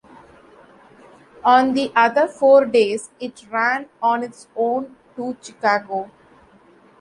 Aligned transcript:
On 1.43 1.75
the 1.75 1.91
other 1.95 2.27
four 2.27 2.65
days, 2.65 3.11
it 3.19 3.45
ran 3.51 3.87
on 4.01 4.23
its 4.23 4.47
own 4.55 4.95
to 5.15 5.37
Chicago. 5.43 6.09